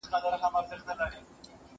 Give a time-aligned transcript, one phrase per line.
[0.09, 1.05] زه چپنه پاک کړې ده،